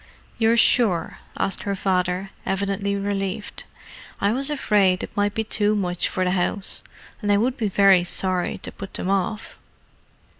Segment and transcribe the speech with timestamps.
[0.39, 3.65] "You're sure," asked her father, evidently relieved.
[4.19, 6.81] "I was afraid it might be too much for the house;
[7.21, 9.59] and I would be very sorry to put them off."